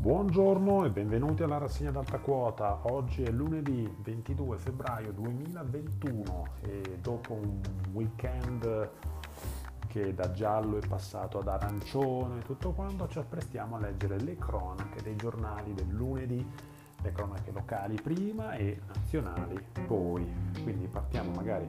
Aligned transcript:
Buongiorno 0.00 0.86
e 0.86 0.90
benvenuti 0.90 1.42
alla 1.42 1.58
rassegna 1.58 1.90
d'alta 1.90 2.20
quota. 2.20 2.78
Oggi 2.84 3.22
è 3.22 3.30
lunedì 3.30 3.86
22 3.98 4.56
febbraio 4.56 5.12
2021 5.12 6.46
e 6.62 6.98
dopo 7.02 7.34
un 7.34 7.60
weekend 7.92 8.90
che 9.88 10.14
da 10.14 10.30
giallo 10.32 10.78
è 10.78 10.88
passato 10.88 11.40
ad 11.40 11.48
arancione 11.48 12.38
e 12.38 12.42
tutto 12.44 12.72
quanto 12.72 13.08
ci 13.08 13.18
apprestiamo 13.18 13.76
a 13.76 13.80
leggere 13.80 14.18
le 14.20 14.38
cronache 14.38 15.02
dei 15.02 15.16
giornali 15.16 15.74
del 15.74 15.90
lunedì, 15.90 16.50
le 17.02 17.12
cronache 17.12 17.50
locali 17.50 18.00
prima 18.00 18.52
e 18.54 18.80
nazionali 18.86 19.62
poi. 19.86 20.26
Quindi 20.62 20.86
partiamo 20.86 21.32
magari 21.32 21.68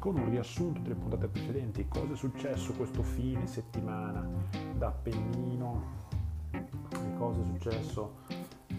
con 0.00 0.18
un 0.18 0.28
riassunto 0.30 0.80
delle 0.80 0.96
puntate 0.96 1.28
precedenti, 1.28 1.86
cosa 1.86 2.12
è 2.12 2.16
successo 2.16 2.72
questo 2.72 3.04
fine 3.04 3.46
settimana 3.46 4.28
da 4.74 4.88
Appennino 4.88 6.00
cosa 7.22 7.40
è 7.40 7.44
successo, 7.44 8.14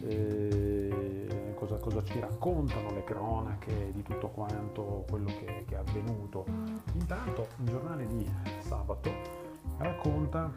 eh, 0.01 1.53
cosa, 1.55 1.77
cosa, 1.77 2.03
ci 2.03 2.19
raccontano 2.19 2.91
le 2.91 3.05
cronache 3.05 3.91
di 3.93 4.03
tutto 4.03 4.27
quanto 4.27 5.05
quello 5.09 5.27
che, 5.27 5.63
che 5.65 5.75
è 5.75 5.77
avvenuto. 5.77 6.45
Intanto 6.93 7.47
il 7.59 7.69
giornale 7.69 8.05
di 8.05 8.29
sabato 8.59 9.09
racconta, 9.77 10.51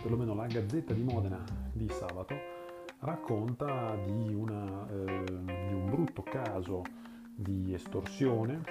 perlomeno 0.00 0.34
la 0.34 0.46
Gazzetta 0.46 0.94
di 0.94 1.02
Modena 1.02 1.42
di 1.72 1.88
sabato, 1.88 2.36
racconta 3.00 3.96
di, 3.96 4.32
una, 4.32 4.88
eh, 4.88 5.24
di 5.24 5.74
un 5.74 5.90
brutto 5.90 6.22
caso 6.22 6.82
di 7.34 7.74
estorsione 7.74 8.62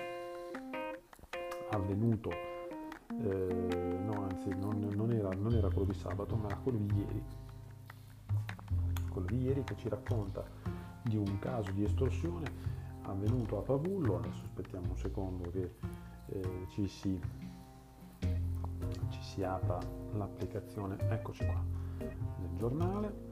avvenuto, 1.72 2.30
eh, 2.30 3.98
no 4.06 4.24
anzi 4.24 4.50
non, 4.56 4.88
non, 4.96 5.12
era, 5.12 5.30
non 5.32 5.54
era 5.54 5.68
quello 5.68 5.92
di 5.92 5.98
sabato 5.98 6.36
ma 6.36 6.56
quello 6.56 6.78
di 6.78 6.98
ieri, 6.98 7.24
quello 9.20 9.26
di 9.26 9.44
ieri 9.44 9.64
che 9.64 9.76
ci 9.76 9.90
racconta 9.90 10.44
di 11.02 11.18
un 11.18 11.40
caso 11.40 11.72
di 11.72 11.84
estorsione 11.84 12.78
avvenuto 13.04 13.58
a 13.58 13.62
Pavullo, 13.62 14.18
adesso 14.18 14.44
aspettiamo 14.44 14.90
un 14.90 14.98
secondo 14.98 15.50
che 15.50 15.74
eh, 16.28 16.66
ci, 16.70 16.88
si, 16.88 17.20
ci 19.10 19.22
si 19.22 19.44
apra 19.44 19.80
l'applicazione, 20.14 20.98
eccoci 21.10 21.46
qua, 21.46 21.64
nel 21.98 22.56
giornale 22.56 23.28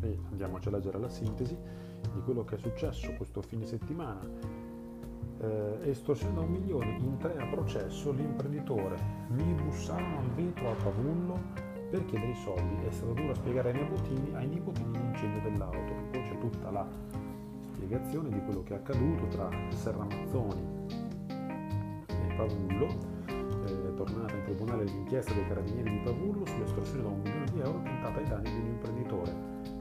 e 0.00 0.18
andiamoci 0.30 0.68
a 0.68 0.72
leggere 0.72 0.98
la 0.98 1.08
sintesi 1.08 1.56
di 2.12 2.20
quello 2.22 2.44
che 2.44 2.56
è 2.56 2.58
successo 2.58 3.12
questo 3.14 3.40
fine 3.42 3.66
settimana. 3.66 4.20
Eh, 5.38 5.78
estorsione 5.82 6.34
da 6.34 6.40
un 6.40 6.50
milione 6.50 6.96
in 6.96 7.18
tre 7.18 7.36
a 7.36 7.46
processo 7.46 8.10
l'imprenditore. 8.10 8.96
Mi 9.28 9.52
bussarono 9.52 10.18
al 10.18 10.30
vetro 10.30 10.70
a 10.70 10.74
Pavullo 10.74 11.65
per 11.96 12.04
chiedere 12.04 12.30
i 12.30 12.34
soldi. 12.34 12.86
È 12.86 12.90
stato 12.90 13.12
duro 13.12 13.34
spiegare 13.34 13.72
ai 13.72 13.80
nipotini, 13.80 14.34
ai 14.34 14.46
nipotini 14.46 14.92
l'incendio 14.92 15.50
dell'auto. 15.50 15.92
Poi 16.10 16.22
c'è 16.22 16.38
tutta 16.38 16.70
la 16.70 16.86
spiegazione 17.72 18.28
di 18.28 18.40
quello 18.44 18.62
che 18.62 18.74
è 18.74 18.76
accaduto 18.76 19.26
tra 19.28 19.48
Serramazzoni 19.70 20.62
e 21.26 22.34
Pavullo. 22.36 23.14
Eh, 23.28 23.88
è 23.88 23.94
tornata 23.94 24.34
in 24.34 24.42
tribunale 24.44 24.84
l'inchiesta 24.84 25.32
dei 25.32 25.46
carabinieri 25.48 25.90
di 25.90 25.98
Pavullo 26.04 26.44
sull'estorsione 26.44 27.02
da 27.02 27.08
un 27.08 27.20
milione 27.20 27.44
di 27.50 27.60
euro 27.60 27.82
tentata 27.82 28.18
ai 28.18 28.28
danni 28.28 28.50
di 28.50 28.58
un 28.58 28.66
imprenditore. 28.66 29.32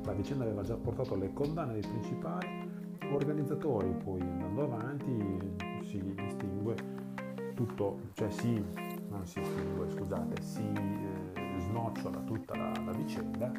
La 0.05 0.13
vicenda 0.13 0.43
aveva 0.45 0.61
già 0.61 0.75
portato 0.75 1.15
alle 1.15 1.33
condanne 1.33 1.73
dei 1.73 1.81
principali 1.81 2.47
organizzatori, 3.11 3.93
poi 4.03 4.21
andando 4.21 4.63
avanti 4.63 5.39
si 5.83 6.01
distingue 6.15 6.75
tutto, 7.55 7.99
cioè 8.13 8.29
si, 8.29 8.63
non 9.09 9.25
si 9.25 9.39
distingue, 9.39 9.89
scusate, 9.89 10.41
si 10.41 10.61
eh, 10.61 11.14
snocciola 11.75 12.19
tutta 12.19 12.55
la, 12.55 12.71
la 12.85 12.91
vicenda 12.93 13.51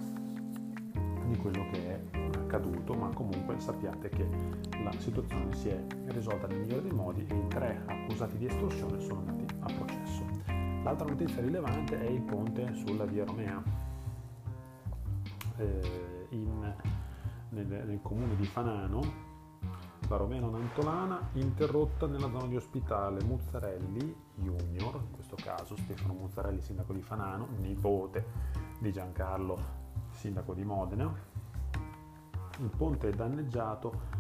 di 1.27 1.37
quello 1.37 1.67
che 1.71 1.89
è 1.89 2.01
accaduto, 2.39 2.95
ma 2.95 3.09
comunque 3.09 3.59
sappiate 3.59 4.09
che 4.09 4.27
la 4.83 4.93
situazione 4.93 5.53
si 5.53 5.69
è 5.69 5.85
risolta 6.07 6.47
nel 6.47 6.61
migliore 6.61 6.83
dei 6.83 6.93
modi 6.93 7.27
e 7.29 7.37
i 7.37 7.49
tre 7.49 7.83
accusati 7.85 8.39
di 8.39 8.47
estorsione 8.47 9.01
sono 9.01 9.21
andati 9.27 9.55
a 9.61 9.73
processo. 9.73 10.25
L'altra 10.83 11.07
notizia 11.07 11.43
rilevante 11.43 12.01
è 12.01 12.09
il 12.09 12.23
ponte 12.23 12.73
sulla 12.75 13.05
via 13.05 13.25
Romea. 13.25 13.63
Eh, 15.59 16.27
in, 16.31 16.75
nel, 17.51 17.67
nel 17.67 17.99
comune 18.03 18.37
di 18.37 18.45
Fanano 18.45 19.26
la 20.09 20.17
Romena 20.17 20.47
Nantolana 20.47 21.31
interrotta 21.33 22.07
nella 22.07 22.31
zona 22.31 22.47
di 22.47 22.57
ospitale 22.57 23.25
Muzzarelli 23.25 24.15
Junior, 24.37 24.95
in 24.95 25.11
questo 25.11 25.37
caso 25.37 25.77
Stefano 25.77 26.15
Muzzarelli, 26.15 26.61
sindaco 26.61 26.93
di 26.93 27.03
Fanano, 27.03 27.49
nipote 27.59 28.25
di 28.79 28.93
Giancarlo, 28.93 29.59
sindaco 30.11 30.55
di 30.55 30.65
Modena. 30.65 31.13
Il 32.59 32.71
ponte 32.77 33.09
è 33.09 33.13
danneggiato, 33.13 34.15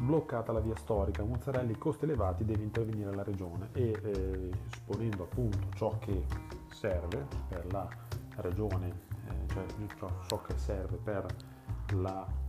bloccata 0.00 0.52
la 0.52 0.60
via 0.60 0.76
storica, 0.76 1.24
Muzzarelli 1.24 1.76
costi 1.76 2.04
elevati 2.04 2.44
deve 2.44 2.62
intervenire 2.62 3.12
la 3.12 3.24
regione 3.24 3.70
e 3.72 3.98
eh, 4.02 4.50
esponendo 4.70 5.24
appunto 5.24 5.58
ciò 5.74 5.98
che 5.98 6.24
serve 6.68 7.26
per 7.48 7.66
la 7.72 7.88
regione, 8.36 8.88
eh, 9.26 9.46
cioè 9.48 9.64
ciò 10.26 10.40
che 10.40 10.56
serve 10.56 10.96
per 10.96 11.26
la 11.94 12.48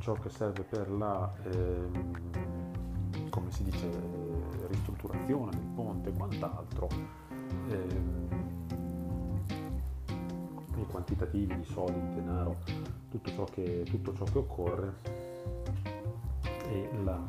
ciò 0.00 0.14
che 0.14 0.30
serve 0.30 0.62
per 0.62 0.90
la, 0.90 1.30
ehm, 1.44 3.28
come 3.28 3.50
si 3.50 3.62
dice, 3.62 3.88
ristrutturazione 4.68 5.50
del 5.50 5.66
ponte 5.74 6.08
e 6.08 6.12
quant'altro, 6.12 6.88
ehm, 7.68 8.28
i 10.76 10.86
quantitativi 10.86 11.54
di 11.54 11.64
soldi, 11.64 12.00
di 12.00 12.14
denaro, 12.14 12.56
tutto 13.10 13.30
ciò 13.30 13.44
che, 13.44 13.84
tutto 13.84 14.14
ciò 14.14 14.24
che 14.24 14.38
occorre 14.38 14.94
e 16.70 16.88
la, 17.04 17.20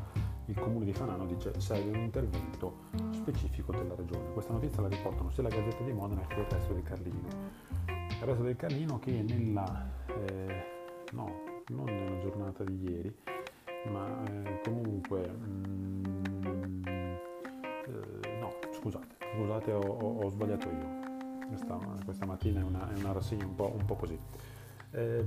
il 0.46 0.60
comune 0.60 0.86
di 0.86 0.94
Fanano 0.94 1.26
dice 1.26 1.60
serve 1.60 1.90
un 1.90 2.04
intervento 2.04 2.90
specifico 3.12 3.74
della 3.74 3.96
regione. 3.96 4.32
Questa 4.32 4.54
notizia 4.54 4.82
la 4.82 4.88
riportano 4.88 5.30
sia 5.32 5.44
la 5.44 5.50
Gazzetta 5.50 5.84
di 5.84 5.92
Modena 5.92 6.22
che 6.28 6.40
il 6.40 6.46
resto 6.46 6.74
del 6.74 6.84
Carlino. 6.84 7.28
Il 7.88 8.28
resto 8.28 8.44
del 8.44 8.56
Carlino 8.56 9.00
che 9.00 9.12
nella 9.22 9.90
eh, 10.08 10.64
no, 11.12 11.51
non 11.72 11.86
nella 11.86 12.20
giornata 12.20 12.64
di 12.64 12.82
ieri, 12.84 13.16
ma 13.92 14.24
eh, 14.26 14.62
comunque... 14.64 15.30
Mm, 15.30 16.04
eh, 16.84 18.40
no, 18.40 18.54
scusate, 18.74 19.16
scusate, 19.36 19.72
ho, 19.72 19.82
ho, 19.82 20.30
sbagliato 20.30 20.70
io. 20.70 21.00
Questa, 21.48 21.78
questa 22.06 22.26
mattina 22.26 22.62
è 22.62 22.64
una, 22.64 22.94
è 22.94 22.98
una, 22.98 23.12
rassegna 23.12 23.46
un 23.46 23.56
po', 23.56 23.74
un 23.76 23.86
po 23.86 23.96
così. 23.96 24.18
Eh, 24.92 25.26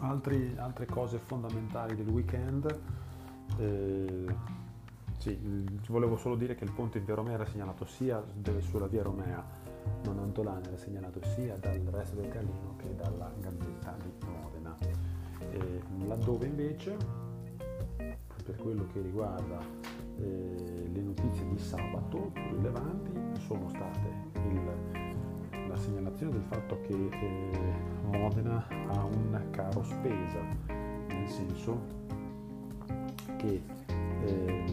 altri, 0.00 0.54
altre 0.56 0.86
cose 0.86 1.18
fondamentali 1.18 1.94
del 1.94 2.08
weekend. 2.08 2.80
Eh, 3.58 4.26
sì, 5.18 5.38
volevo 5.88 6.16
solo 6.16 6.34
dire 6.34 6.54
che 6.54 6.64
il 6.64 6.72
ponte 6.72 6.98
in 6.98 7.04
via 7.04 7.14
Romea 7.14 7.34
era 7.34 7.46
segnalato 7.46 7.86
sia 7.86 8.22
sulla 8.60 8.86
via 8.86 9.02
Romea, 9.02 9.42
non 10.04 10.18
Antolana, 10.18 10.66
era 10.66 10.76
segnalato 10.76 11.20
sia 11.34 11.56
dal 11.56 11.78
resto 11.90 12.16
del 12.16 12.28
Carlino 12.28 12.74
che 12.76 12.94
dalla 12.94 13.30
Gazzetta 13.40 13.96
di 14.02 14.26
Modena. 14.26 14.76
E 15.50 15.82
laddove 16.06 16.46
invece, 16.46 16.96
per 17.96 18.56
quello 18.56 18.86
che 18.92 19.00
riguarda 19.00 19.58
eh, 20.18 20.88
le 20.92 21.00
notizie 21.00 21.46
di 21.48 21.58
sabato 21.58 22.32
rilevanti, 22.50 23.40
sono 23.46 23.68
state 23.68 24.08
il, 24.48 25.68
la 25.68 25.76
segnalazione 25.76 26.32
del 26.32 26.44
fatto 26.48 26.80
che 26.82 27.08
eh, 27.10 28.18
Modena 28.18 28.66
ha 28.88 29.04
un 29.04 29.40
caro 29.50 29.82
spesa, 29.82 30.40
nel 31.08 31.28
senso 31.28 32.02
che 33.36 33.62
eh, 34.24 34.64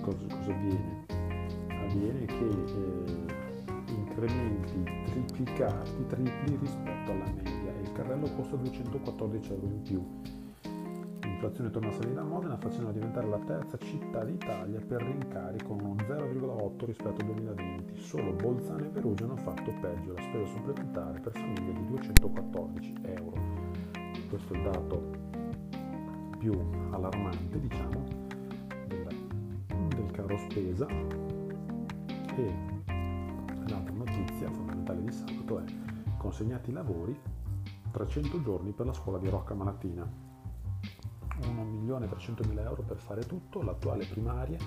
cosa, 0.00 0.26
cosa, 0.26 0.52
avviene? 0.52 1.06
Avviene 1.68 2.24
che 2.26 2.48
eh, 2.48 3.37
incrementi 4.18 4.82
triplicati, 5.04 6.06
tripli 6.06 6.56
rispetto 6.56 7.12
alla 7.12 7.24
media 7.34 7.58
carrello 7.98 8.30
costa 8.36 8.54
214 8.54 9.52
euro 9.52 9.66
in 9.66 9.82
più. 9.82 10.06
L'inflazione 11.22 11.70
torna 11.70 11.88
a 11.88 11.92
salire 11.92 12.20
a 12.20 12.22
Modena 12.22 12.56
facendo 12.56 12.92
diventare 12.92 13.26
la 13.28 13.38
terza 13.38 13.76
città 13.78 14.24
d'Italia 14.24 14.80
per 14.80 15.02
rincari 15.02 15.58
con 15.64 15.80
uno 15.80 15.94
0,8 15.94 16.84
rispetto 16.84 17.20
al 17.20 17.26
2020. 17.26 18.00
Solo 18.00 18.32
Bolzano 18.32 18.84
e 18.84 18.88
Perugia 18.88 19.24
hanno 19.24 19.36
fatto 19.36 19.72
peggio, 19.80 20.12
la 20.12 20.22
spesa 20.22 20.46
supplementare 20.46 21.18
per 21.18 21.32
famiglie 21.32 21.72
di 21.72 21.86
214 21.86 22.94
euro. 23.02 23.36
Questo 24.28 24.54
è 24.54 24.56
il 24.56 24.62
dato 24.62 25.10
più 26.38 26.52
allarmante, 26.90 27.60
diciamo, 27.60 28.04
del, 28.86 29.06
del 29.88 30.10
caro 30.12 30.36
spesa. 30.36 30.86
E 32.36 32.77
notizia 34.08 34.50
fondamentale 34.50 35.02
di 35.02 35.12
sabato 35.12 35.58
è 35.58 35.64
consegnati 36.16 36.70
i 36.70 36.72
lavori 36.72 37.18
300 37.90 38.42
giorni 38.42 38.72
per 38.72 38.86
la 38.86 38.92
scuola 38.92 39.18
di 39.18 39.28
Rocca 39.28 39.54
Malatina. 39.54 40.26
1.300.000 41.40 42.58
euro 42.64 42.82
per 42.82 42.98
fare 42.98 43.22
tutto, 43.22 43.62
l'attuale 43.62 44.04
primaria 44.06 44.58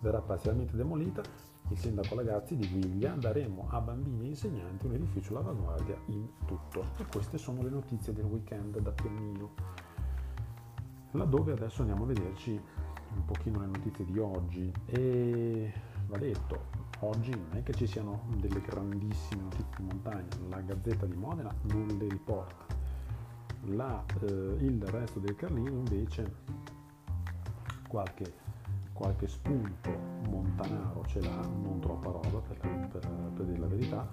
verrà 0.00 0.20
parzialmente 0.20 0.76
demolita 0.76 1.22
il 1.68 1.78
sindaco 1.78 2.14
Ragazzi 2.14 2.56
di 2.56 2.68
Guiglia, 2.68 3.14
daremo 3.14 3.68
a 3.70 3.80
bambini 3.80 4.26
e 4.26 4.28
insegnanti 4.30 4.86
un 4.86 4.94
edificio 4.94 5.32
all'avanguardia 5.32 5.96
in 6.06 6.28
tutto. 6.44 6.86
E 6.98 7.06
queste 7.10 7.38
sono 7.38 7.62
le 7.62 7.70
notizie 7.70 8.12
del 8.12 8.24
weekend 8.24 8.78
da 8.78 8.90
Pennino. 8.90 9.50
Laddove 11.12 11.52
adesso 11.52 11.80
andiamo 11.80 12.04
a 12.04 12.06
vederci 12.06 12.60
un 13.14 13.24
pochino 13.24 13.60
le 13.60 13.66
notizie 13.66 14.04
di 14.04 14.18
oggi 14.18 14.72
e 14.86 15.72
va 16.12 16.18
detto, 16.18 16.66
oggi 17.00 17.30
non 17.30 17.48
è 17.52 17.62
che 17.62 17.72
ci 17.72 17.86
siano 17.86 18.24
delle 18.36 18.60
grandissime 18.60 19.44
notizie 19.44 19.76
di 19.78 19.82
montagna, 19.84 20.28
la 20.50 20.60
Gazzetta 20.60 21.06
di 21.06 21.16
Modena 21.16 21.54
non 21.62 21.86
le 21.86 22.06
riporta, 22.06 22.66
la, 23.68 24.04
eh, 24.20 24.56
il 24.58 24.82
resto 24.88 25.20
del 25.20 25.34
Carlino 25.36 25.70
invece 25.70 26.34
qualche 27.88 28.40
qualche 28.92 29.26
spunto 29.26 29.90
montanaro 30.28 31.02
ce 31.06 31.20
l'ha, 31.22 31.40
non 31.40 31.80
troppa 31.80 32.10
roba 32.10 32.38
per, 32.46 32.58
per, 32.58 33.08
per 33.34 33.46
dire 33.46 33.58
la 33.58 33.66
verità, 33.66 34.06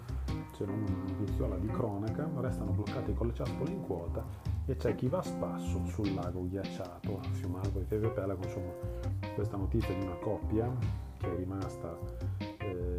c'è 0.53 0.63
una 0.63 0.89
notiziola 1.05 1.57
di 1.57 1.67
cronaca, 1.67 2.27
restano 2.37 2.71
bloccati 2.71 3.13
con 3.13 3.27
le 3.27 3.33
ciaspole 3.33 3.71
in 3.71 3.81
quota 3.81 4.25
e 4.65 4.75
c'è 4.77 4.95
chi 4.95 5.07
va 5.07 5.19
a 5.19 5.21
spasso 5.21 5.85
sul 5.85 6.13
lago 6.13 6.47
ghiacciato 6.47 7.19
a 7.19 7.23
Fiumalgo 7.33 7.81
e 7.81 7.87
Tevepelago, 7.87 8.43
insomma 8.43 8.71
questa 9.35 9.57
notizia 9.57 9.93
di 9.93 10.05
una 10.05 10.15
coppia 10.15 10.73
che 11.19 11.31
è 11.31 11.35
rimasta 11.35 11.97
eh, 12.59 12.95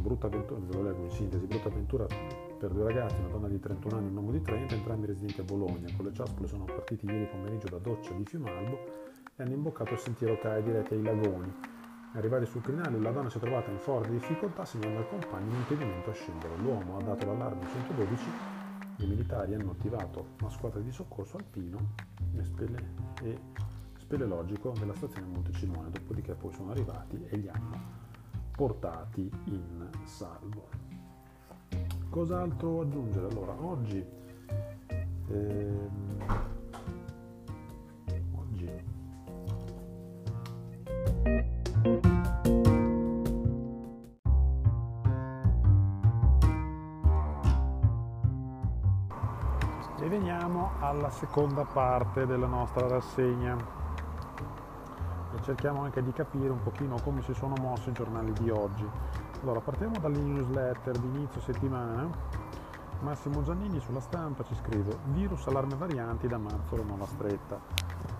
brutta 0.00 0.26
avventura, 0.26 0.60
ve 0.60 0.74
lo 0.74 0.82
leggo 0.82 1.04
in 1.04 1.10
sintesi, 1.10 1.46
brutta 1.46 1.68
avventura 1.68 2.06
per 2.58 2.70
due 2.70 2.84
ragazzi, 2.84 3.18
una 3.20 3.28
donna 3.28 3.48
di 3.48 3.58
31 3.58 3.96
anni 3.96 4.06
e 4.06 4.10
un 4.10 4.16
uomo 4.16 4.30
di 4.30 4.40
30, 4.40 4.74
entrambi 4.74 5.06
residenti 5.06 5.40
a 5.40 5.44
Bologna, 5.44 5.88
con 5.96 6.06
le 6.06 6.12
ciaspole 6.12 6.48
sono 6.48 6.64
partiti 6.64 7.06
ieri 7.06 7.26
pomeriggio 7.26 7.68
da 7.68 7.78
doccia 7.78 8.12
di 8.12 8.24
Fiumalbo 8.24 8.78
e 9.36 9.42
hanno 9.42 9.52
imboccato 9.52 9.92
il 9.92 9.98
sentiero 9.98 10.38
CAE 10.38 10.62
diretti 10.62 10.94
ai 10.94 11.02
lagoni. 11.02 11.52
Arrivati 12.14 12.46
sul 12.46 12.60
crinale, 12.60 12.98
la 12.98 13.10
donna 13.10 13.30
si 13.30 13.38
è 13.38 13.40
trovata 13.40 13.70
in 13.70 13.78
forte 13.78 14.10
difficoltà 14.10 14.64
segnalando 14.64 15.00
al 15.00 15.08
compagno 15.08 15.50
un 15.50 15.56
impedimento 15.56 16.10
a 16.10 16.12
scendere. 16.12 16.56
L'uomo 16.58 16.98
ha 16.98 17.02
dato 17.02 17.26
l'allarme 17.26 17.66
112, 17.66 18.24
i 18.98 19.06
militari 19.06 19.54
hanno 19.54 19.70
attivato 19.70 20.34
una 20.40 20.50
squadra 20.50 20.80
di 20.80 20.92
soccorso 20.92 21.38
alpino 21.38 21.78
e 23.22 23.40
speleologico 24.12 24.74
della 24.78 24.92
stazione 24.92 25.26
Montecimone, 25.28 25.88
dopodiché 25.90 26.34
poi 26.34 26.52
sono 26.52 26.72
arrivati 26.72 27.24
e 27.30 27.36
li 27.38 27.48
hanno 27.48 27.80
portati 28.54 29.30
in 29.44 29.88
salvo. 30.04 30.68
Cos'altro 32.10 32.82
aggiungere? 32.82 33.28
Allora, 33.28 33.56
oggi 33.58 34.04
ehm, 35.28 36.50
E 50.00 50.08
veniamo 50.08 50.72
alla 50.80 51.10
seconda 51.10 51.64
parte 51.64 52.26
della 52.26 52.48
nostra 52.48 52.88
rassegna 52.88 53.81
cerchiamo 55.42 55.82
anche 55.82 56.02
di 56.02 56.12
capire 56.12 56.48
un 56.48 56.62
pochino 56.62 56.96
come 57.02 57.22
si 57.22 57.34
sono 57.34 57.54
mossi 57.60 57.90
i 57.90 57.92
giornali 57.92 58.32
di 58.32 58.50
oggi. 58.50 58.84
Allora, 59.42 59.60
partiamo 59.60 59.98
dalle 59.98 60.18
newsletter 60.18 60.98
di 60.98 61.06
inizio 61.06 61.40
settimana. 61.40 62.08
Massimo 63.00 63.42
Giannini 63.42 63.80
sulla 63.80 64.00
stampa 64.00 64.44
ci 64.44 64.54
scrive 64.54 64.96
virus 65.06 65.46
allarme 65.48 65.74
varianti 65.74 66.28
da 66.28 66.38
marzo 66.38 66.76
la 66.76 66.84
nuova 66.84 67.06
stretta. 67.06 67.58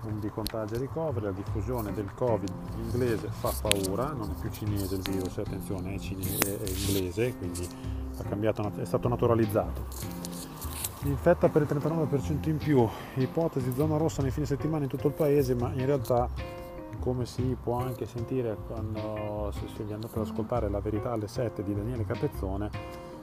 Boom 0.01 0.19
di 0.19 0.29
contagio 0.31 0.75
e 0.75 0.79
ricoveri, 0.79 1.27
la 1.27 1.31
diffusione 1.31 1.93
del 1.93 2.13
Covid 2.15 2.51
inglese 2.77 3.29
fa 3.29 3.53
paura, 3.63 4.13
non 4.13 4.31
è 4.31 4.41
più 4.41 4.51
cinese 4.51 4.97
il 4.97 5.03
virus, 5.03 5.39
attenzione, 5.39 5.95
è, 5.95 5.99
cinese, 5.99 6.61
è 6.61 6.69
inglese, 6.69 7.37
quindi 7.37 7.69
è 8.81 8.85
stato 8.85 9.09
naturalizzato 9.09 10.31
infetta 11.05 11.49
per 11.49 11.63
il 11.63 11.69
39% 11.69 12.49
in 12.49 12.59
più, 12.59 12.89
ipotesi 13.15 13.73
zona 13.75 13.97
rossa 13.97 14.23
nei 14.23 14.31
fine 14.31 14.47
settimana 14.47 14.85
in 14.85 14.91
tutto 14.91 15.09
il 15.09 15.15
paese, 15.15 15.55
ma 15.55 15.73
in 15.73 15.87
realtà 15.87 16.29
come 17.03 17.27
si 17.27 17.57
può 17.61 17.81
anche 17.81 18.07
sentire 18.07 18.57
quando 18.69 19.51
se 19.51 19.83
vi 19.83 19.93
andate 19.93 20.21
ascoltare 20.21 20.71
la 20.71 20.79
verità 20.79 21.11
alle 21.11 21.27
7 21.27 21.65
di 21.65 21.75
Daniele 21.75 22.07
Capezzone, 22.07 22.71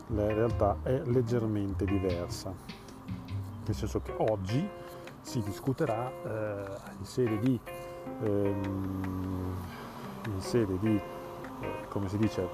la 0.08 0.28
realtà 0.28 0.80
è 0.84 1.02
leggermente 1.06 1.86
diversa. 1.86 2.54
Nel 3.66 3.76
senso 3.76 4.02
che 4.02 4.14
oggi 4.18 4.68
si 5.22 5.42
discuterà 5.44 6.10
eh, 6.10 6.66
in 6.98 7.06
sede 7.06 7.40
di, 7.40 7.58
ehm, 8.22 9.56
in 10.28 10.42
sede 10.42 10.78
di 10.80 10.96
eh, 10.98 11.88
come 11.88 12.10
si 12.10 12.18
dice, 12.18 12.50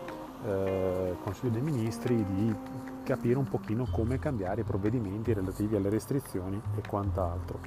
eh, 0.45 1.16
Consiglio 1.24 1.54
dei 1.54 1.62
Ministri 1.62 2.24
di 2.24 2.56
capire 3.04 3.39
un 3.39 3.50
pochino 3.50 3.88
come 3.89 4.19
cambiare 4.19 4.62
i 4.62 4.63
provvedimenti 4.63 5.33
relativi 5.33 5.75
alle 5.75 5.89
restrizioni 5.89 6.62
e 6.75 6.88
quant'altro. 6.88 7.57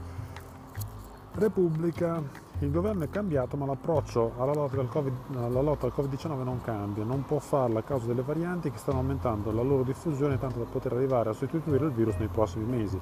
Repubblica, 1.32 2.22
il 2.60 2.72
governo 2.72 3.04
è 3.04 3.08
cambiato 3.08 3.56
ma 3.56 3.66
l'approccio 3.66 4.32
alla 4.36 4.52
lotta, 4.52 4.80
al 4.80 4.88
COVID, 4.88 5.14
alla 5.36 5.60
lotta 5.60 5.86
al 5.86 5.92
Covid-19 5.94 6.42
non 6.42 6.60
cambia, 6.60 7.04
non 7.04 7.24
può 7.24 7.38
farlo 7.38 7.78
a 7.78 7.82
causa 7.82 8.06
delle 8.06 8.22
varianti 8.22 8.70
che 8.70 8.78
stanno 8.78 8.98
aumentando 8.98 9.52
la 9.52 9.62
loro 9.62 9.84
diffusione 9.84 10.38
tanto 10.38 10.58
da 10.58 10.64
poter 10.64 10.92
arrivare 10.92 11.30
a 11.30 11.34
sostituire 11.34 11.84
il 11.84 11.92
virus 11.92 12.16
nei 12.16 12.28
prossimi 12.28 12.64
mesi. 12.64 12.98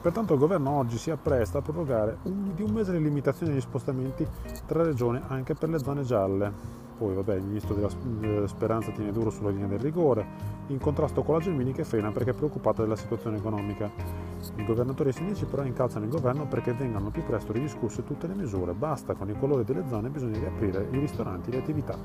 Pertanto 0.00 0.32
il 0.32 0.38
governo 0.40 0.70
oggi 0.70 0.96
si 0.96 1.10
appresta 1.10 1.58
a 1.58 1.62
prorogare 1.62 2.18
un, 2.22 2.54
di 2.54 2.62
un 2.62 2.70
mese 2.70 2.92
le 2.92 2.98
limitazioni 2.98 3.52
agli 3.52 3.60
spostamenti 3.60 4.26
tra 4.66 4.82
regioni 4.82 5.20
anche 5.28 5.54
per 5.54 5.68
le 5.68 5.78
zone 5.78 6.02
gialle. 6.02 6.52
Poi 6.98 7.14
vabbè, 7.14 7.36
il 7.36 7.44
ministro 7.44 7.74
della 7.74 8.46
Speranza 8.48 8.90
tiene 8.90 9.12
duro 9.12 9.30
sulla 9.30 9.50
linea 9.50 9.68
del 9.68 9.78
rigore, 9.78 10.26
in 10.68 10.80
contrasto 10.80 11.22
con 11.22 11.36
la 11.36 11.40
Gelmini 11.40 11.72
che 11.72 11.84
frena 11.84 12.10
perché 12.10 12.30
è 12.30 12.34
preoccupata 12.34 12.82
della 12.82 12.96
situazione 12.96 13.36
economica. 13.36 14.27
I 14.56 14.64
governatori 14.64 15.08
e 15.08 15.12
sindaci 15.12 15.44
però 15.46 15.64
incalzano 15.64 16.04
il 16.04 16.10
governo 16.10 16.46
perché 16.46 16.72
vengano 16.72 17.10
più 17.10 17.24
presto 17.24 17.52
ridiscusse 17.52 18.04
tutte 18.04 18.26
le 18.26 18.34
misure, 18.34 18.72
basta 18.72 19.14
con 19.14 19.28
i 19.28 19.38
colori 19.38 19.64
delle 19.64 19.84
zone, 19.88 20.08
bisogna 20.08 20.38
riaprire 20.38 20.88
i 20.90 20.98
ristoranti, 20.98 21.50
le 21.50 21.58
attività 21.58 21.96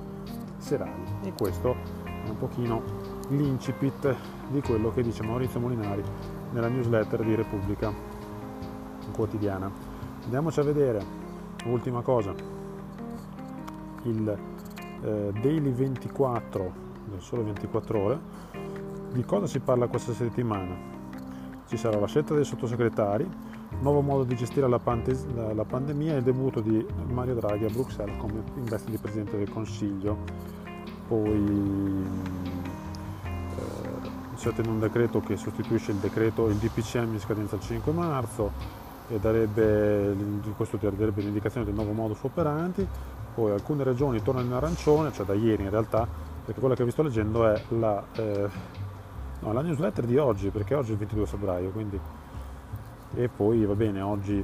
serali. 0.57 1.03
E 1.23 1.33
questo 1.33 1.75
è 2.03 2.29
un 2.29 2.37
pochino 2.37 2.81
l'incipit 3.29 4.15
di 4.49 4.61
quello 4.61 4.91
che 4.91 5.03
dice 5.03 5.23
Maurizio 5.23 5.59
Molinari 5.59 6.03
nella 6.51 6.69
newsletter 6.69 7.23
di 7.23 7.35
Repubblica 7.35 7.91
quotidiana. 9.11 9.71
Andiamoci 10.23 10.59
a 10.59 10.63
vedere, 10.63 11.05
ultima 11.65 12.01
cosa, 12.01 12.33
il 14.03 14.29
eh, 15.01 15.31
Daily 15.41 15.71
24 15.71 16.71
del 17.05 17.21
sole 17.21 17.43
24 17.43 17.99
ore 17.99 18.19
di 19.11 19.23
cosa 19.23 19.45
si 19.45 19.59
parla 19.59 19.87
questa 19.87 20.13
settimana 20.13 20.92
ci 21.67 21.77
sarà 21.77 21.99
la 21.99 22.07
scelta 22.07 22.33
dei 22.33 22.45
sottosegretari 22.45 23.53
nuovo 23.83 24.01
modo 24.01 24.23
di 24.23 24.35
gestire 24.35 24.67
la, 24.67 24.79
pante- 24.79 25.17
la 25.53 25.63
pandemia 25.63 26.13
e 26.13 26.17
il 26.17 26.23
debutto 26.23 26.61
di 26.61 26.85
Mario 27.07 27.35
Draghi 27.35 27.65
a 27.65 27.69
Bruxelles 27.69 28.17
come 28.17 28.43
in 28.55 28.63
veste 28.63 28.89
di 28.89 28.97
Presidente 28.97 29.37
del 29.37 29.49
Consiglio. 29.49 30.17
Poi 31.07 32.05
eh, 33.23 34.35
si 34.35 34.47
ottiene 34.47 34.69
un 34.69 34.79
decreto 34.79 35.19
che 35.19 35.35
sostituisce 35.35 35.91
il 35.91 35.97
decreto 35.97 36.47
il 36.47 36.55
DPCM 36.55 37.13
in 37.13 37.19
scadenza 37.19 37.55
il 37.55 37.61
5 37.61 37.91
marzo 37.91 38.51
e 39.09 39.19
darebbe, 39.19 40.15
questo 40.55 40.77
darebbe 40.77 41.21
l'indicazione 41.21 41.65
del 41.65 41.75
nuovo 41.75 41.91
modus 41.91 42.23
operandi. 42.23 42.87
Poi 43.35 43.51
alcune 43.51 43.83
regioni 43.83 44.21
tornano 44.21 44.45
in 44.45 44.53
arancione, 44.53 45.11
cioè 45.11 45.25
da 45.25 45.33
ieri 45.33 45.63
in 45.63 45.69
realtà, 45.71 46.07
perché 46.45 46.59
quella 46.59 46.75
che 46.75 46.85
vi 46.85 46.91
sto 46.91 47.01
leggendo 47.01 47.47
è 47.47 47.61
la, 47.69 48.01
eh, 48.15 48.47
no, 49.43 49.53
la 49.53 49.61
newsletter 49.61 50.05
di 50.05 50.17
oggi, 50.17 50.49
perché 50.49 50.73
oggi 50.73 50.89
è 50.89 50.93
il 50.93 50.99
22 50.99 51.25
febbraio, 51.25 51.69
quindi... 51.69 51.99
E 53.15 53.27
poi 53.27 53.63
va 53.65 53.75
bene, 53.75 54.01
oggi 54.01 54.43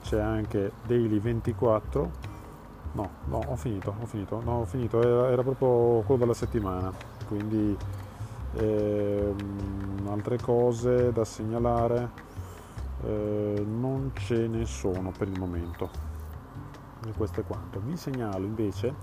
c'è 0.00 0.18
anche 0.18 0.72
Daily 0.86 1.18
24, 1.18 2.10
no, 2.92 3.10
no, 3.26 3.42
ho 3.46 3.56
finito, 3.56 3.94
ho 4.00 4.06
finito, 4.06 4.40
no, 4.42 4.60
ho 4.60 4.64
finito, 4.64 5.02
era, 5.02 5.30
era 5.30 5.42
proprio 5.42 6.00
quello 6.06 6.20
della 6.20 6.32
settimana, 6.32 6.90
quindi 7.26 7.76
ehm, 8.54 10.06
altre 10.08 10.38
cose 10.38 11.12
da 11.12 11.24
segnalare. 11.26 12.26
Eh, 13.04 13.64
non 13.64 14.12
ce 14.14 14.48
ne 14.48 14.64
sono 14.64 15.12
per 15.16 15.28
il 15.28 15.38
momento. 15.38 15.90
E 17.06 17.12
questo 17.12 17.40
è 17.40 17.44
quanto. 17.44 17.80
Vi 17.84 17.96
segnalo 17.96 18.44
invece 18.44 18.94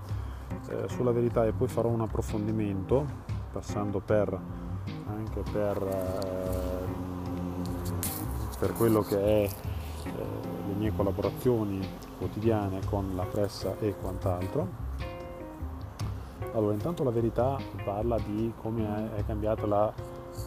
eh, 0.68 0.88
sulla 0.88 1.12
verità 1.12 1.46
e 1.46 1.52
poi 1.52 1.68
farò 1.68 1.88
un 1.88 2.02
approfondimento 2.02 3.06
passando 3.52 4.00
per, 4.00 4.38
anche 5.06 5.42
per, 5.50 5.82
eh, 5.82 6.84
per 8.58 8.72
quello 8.72 9.00
che 9.00 9.18
è 9.18 9.42
eh, 9.44 9.50
le 10.66 10.74
mie 10.74 10.92
collaborazioni 10.94 11.86
quotidiane 12.18 12.80
con 12.86 13.12
la 13.14 13.24
pressa 13.24 13.76
e 13.78 13.94
quant'altro. 14.00 14.84
Allora, 16.52 16.72
intanto 16.72 17.04
la 17.04 17.10
verità 17.10 17.58
parla 17.84 18.18
di 18.18 18.52
come 18.60 19.14
è 19.14 19.24
cambiata 19.26 19.66
la 19.66 19.92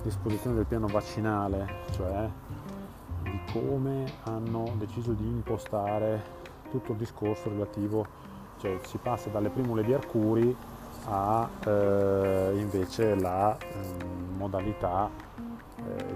disposizione 0.04 0.56
del 0.56 0.66
piano 0.66 0.88
vaccinale, 0.88 1.68
cioè 1.92 2.28
di 3.22 3.40
come 3.52 4.12
hanno 4.24 4.72
deciso 4.78 5.12
di 5.14 5.26
impostare 5.26 6.38
tutto 6.72 6.94
il 6.94 6.98
discorso 6.98 7.50
relativo, 7.50 8.06
cioè 8.60 8.80
si 8.84 8.98
passa 8.98 9.30
dalle 9.30 9.50
primule 9.50 9.84
di 9.84 9.94
Arcuri 9.94 10.56
ha 11.10 11.50
eh, 11.66 12.52
invece 12.56 13.16
la 13.16 13.58
eh, 13.58 13.66
modalità 14.38 15.28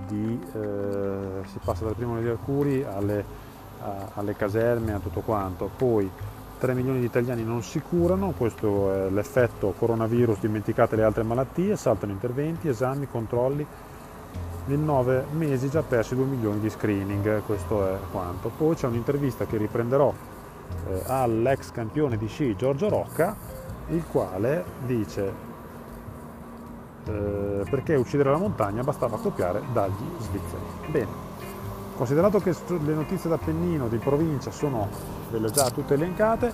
di 0.06 0.40
eh, 0.54 1.48
si 1.48 1.60
passa 1.64 1.86
dal 1.86 1.96
primo 1.96 2.20
di 2.20 2.28
Arcuri 2.28 2.84
alle, 2.84 3.26
a, 3.82 4.10
alle 4.16 4.36
caserme 4.36 4.94
a 4.94 5.00
tutto 5.00 5.22
quanto 5.22 5.70
poi 5.76 6.10
3 6.64 6.74
milioni 6.76 7.00
di 7.00 7.06
italiani 7.06 7.44
non 7.44 7.62
si 7.62 7.82
curano, 7.82 8.34
questo 8.38 8.94
è 8.94 9.10
l'effetto 9.10 9.74
coronavirus, 9.78 10.40
dimenticate 10.40 10.96
le 10.96 11.04
altre 11.04 11.24
malattie, 11.24 11.76
saltano 11.76 12.14
interventi, 12.14 12.70
esami, 12.70 13.06
controlli, 13.06 13.68
in 14.68 14.86
9 14.86 15.26
mesi 15.32 15.70
già 15.70 15.82
persi 15.82 16.16
2 16.16 16.24
milioni 16.24 16.62
di 16.62 16.70
screening, 16.70 17.42
questo 17.46 17.86
è 17.86 17.98
quanto. 18.12 18.50
Poi 18.56 18.76
c'è 18.76 18.88
un'intervista 18.88 19.46
che 19.46 19.58
riprenderò 19.58 20.14
eh, 20.88 21.04
all'ex 21.08 21.72
campione 21.72 22.16
di 22.18 22.28
sci 22.28 22.56
Giorgio 22.56 22.88
Rocca, 22.88 23.36
il 23.94 24.04
quale 24.08 24.64
dice 24.86 25.52
eh, 27.06 27.66
perché 27.70 27.96
uccidere 27.96 28.32
la 28.32 28.38
montagna 28.38 28.82
bastava 28.84 29.18
copiare 29.18 29.62
dagli 29.72 29.92
svizzeri. 30.20 30.64
Bene, 30.90 31.08
considerato 31.96 32.40
che 32.40 32.56
le 32.68 32.94
notizie 32.94 33.30
d'Appennino 33.30 33.88
di 33.88 33.98
provincia 33.98 34.52
sono 34.52 34.88
ve 35.30 35.40
le 35.40 35.48
ho 35.48 35.52
già 35.52 35.70
tutte 35.70 35.94
elencate, 35.94 36.54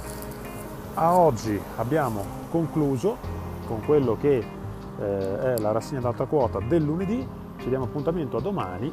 a 0.96 1.16
oggi 1.16 1.60
abbiamo 1.78 2.24
concluso 2.50 3.18
con 3.68 3.86
quello 3.86 4.18
che 4.20 4.38
eh, 5.00 5.56
è 5.56 5.58
la 5.60 5.72
rassegna 5.72 6.02
d'alta 6.02 6.26
quota 6.26 6.60
del 6.60 6.84
lunedì, 6.84 7.26
ci 7.58 7.70
diamo 7.70 7.86
appuntamento 7.86 8.38
a 8.38 8.42
domani 8.42 8.92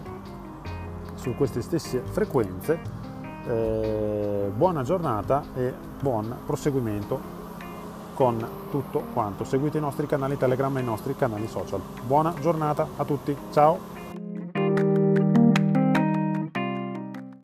su 1.14 1.34
queste 1.34 1.62
stesse 1.62 2.02
frequenze. 2.04 3.04
Eh, 3.46 4.50
buona 4.54 4.82
giornata 4.82 5.44
e 5.54 5.72
buon 6.00 6.36
proseguimento 6.44 7.35
con 8.16 8.44
tutto 8.70 9.04
quanto. 9.12 9.44
Seguite 9.44 9.76
i 9.76 9.80
nostri 9.80 10.06
canali 10.06 10.38
Telegram 10.38 10.74
e 10.78 10.80
i 10.80 10.84
nostri 10.84 11.14
canali 11.14 11.46
social. 11.46 11.80
Buona 12.02 12.32
giornata 12.40 12.88
a 12.96 13.04
tutti, 13.04 13.36
ciao! 13.52 13.95